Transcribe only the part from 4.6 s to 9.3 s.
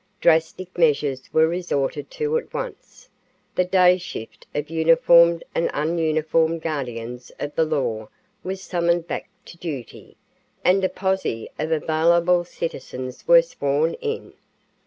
uniformed and ununiformed guardians of the law was summoned back